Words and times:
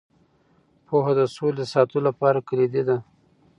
پوهه 0.87 1.13
د 1.19 1.21
سولې 1.35 1.57
د 1.59 1.63
ساتلو 1.73 1.99
لپاره 2.07 2.45
کلیدي 2.49 2.83
ده. 2.89 2.97